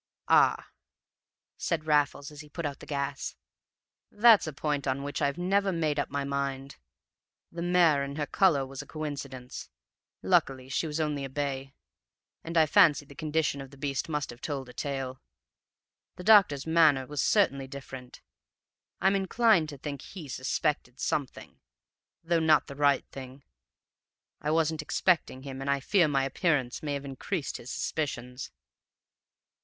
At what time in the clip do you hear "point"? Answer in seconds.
4.51-4.87